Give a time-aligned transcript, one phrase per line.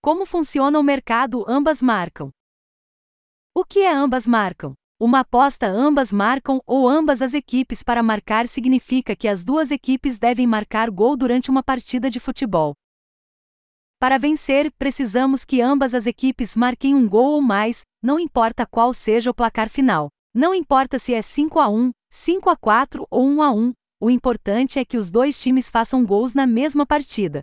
[0.00, 2.30] Como funciona o mercado ambas marcam?
[3.52, 4.74] O que é ambas marcam?
[5.00, 10.16] Uma aposta ambas marcam ou ambas as equipes para marcar significa que as duas equipes
[10.16, 12.74] devem marcar gol durante uma partida de futebol.
[13.98, 18.92] Para vencer, precisamos que ambas as equipes marquem um gol ou mais, não importa qual
[18.92, 20.10] seja o placar final.
[20.32, 24.10] Não importa se é 5 a 1, 5 a 4 ou 1 a 1, o
[24.10, 27.42] importante é que os dois times façam gols na mesma partida.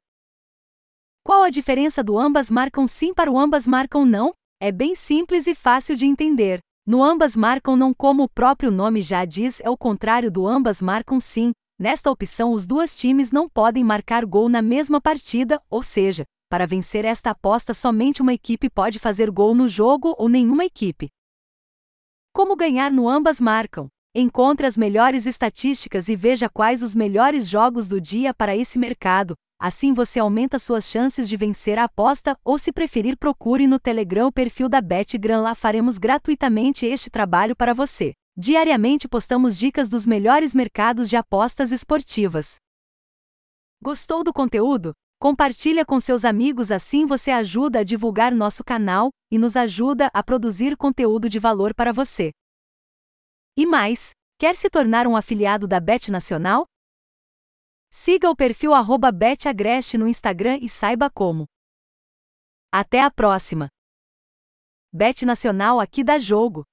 [1.25, 4.31] Qual a diferença do ambas marcam sim para o ambas marcam não?
[4.61, 6.59] É bem simples e fácil de entender.
[6.85, 10.83] No ambas marcam não, como o próprio nome já diz, é o contrário do ambas
[10.83, 11.51] marcam sim.
[11.79, 16.67] Nesta opção, os dois times não podem marcar gol na mesma partida, ou seja, para
[16.67, 21.09] vencer esta aposta, somente uma equipe pode fazer gol no jogo ou nenhuma equipe.
[22.35, 23.87] Como ganhar no ambas marcam?
[24.13, 29.33] Encontre as melhores estatísticas e veja quais os melhores jogos do dia para esse mercado.
[29.65, 34.27] Assim você aumenta suas chances de vencer a aposta, ou se preferir, procure no Telegram
[34.27, 35.41] o perfil da BetGran.
[35.41, 38.13] Lá faremos gratuitamente este trabalho para você.
[38.37, 42.57] Diariamente postamos dicas dos melhores mercados de apostas esportivas.
[43.81, 44.93] Gostou do conteúdo?
[45.19, 50.21] Compartilha com seus amigos assim você ajuda a divulgar nosso canal e nos ajuda a
[50.21, 52.29] produzir conteúdo de valor para você.
[53.57, 56.67] E mais, quer se tornar um afiliado da Bet Nacional?
[57.97, 58.73] Siga o perfil
[59.09, 61.45] betagreste no Instagram e saiba como.
[62.69, 63.69] Até a próxima!
[64.93, 66.65] Bet Nacional aqui dá jogo.